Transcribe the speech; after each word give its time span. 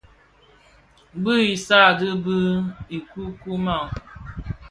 Bu 1.21 1.33
i 1.51 1.53
sààdee 1.65 2.15
bi 2.23 2.35
kikumàg. 3.09 3.89